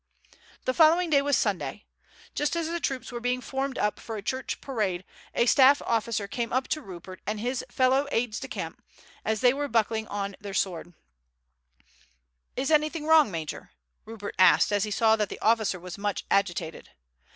The 0.65 0.73
following 0.73 1.11
day 1.11 1.21
was 1.21 1.37
Sunday. 1.37 1.85
Just 2.33 2.55
as 2.55 2.67
the 2.67 2.79
troops 2.79 3.11
were 3.11 3.19
being 3.19 3.39
formed 3.39 3.77
up 3.77 3.99
for 3.99 4.17
a 4.17 4.21
church 4.23 4.59
parade 4.59 5.05
a 5.35 5.45
staff 5.45 5.79
officer 5.85 6.27
came 6.27 6.51
up 6.51 6.67
to 6.69 6.81
Rupert 6.81 7.21
and 7.27 7.39
his 7.39 7.63
fellow 7.69 8.07
aides 8.11 8.39
de 8.39 8.47
camp 8.47 8.81
as 9.23 9.41
they 9.41 9.53
were 9.53 9.67
buckling 9.67 10.07
on 10.07 10.35
their 10.41 10.55
swords. 10.55 10.93
"Is 12.55 12.71
anything 12.71 13.05
wrong, 13.05 13.29
major?" 13.29 13.73
Rupert 14.05 14.33
asked, 14.39 14.71
as 14.71 14.85
he 14.85 14.89
saw 14.91 15.15
that 15.17 15.29
the 15.29 15.37
officer 15.37 15.79
was 15.79 15.99
much 15.99 16.25
agitated. 16.31 16.89